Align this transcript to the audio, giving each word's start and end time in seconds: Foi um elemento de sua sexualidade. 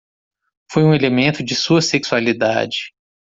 Foi 0.71 0.81
um 0.83 0.95
elemento 0.95 1.43
de 1.43 1.53
sua 1.55 1.79
sexualidade. 1.79 2.91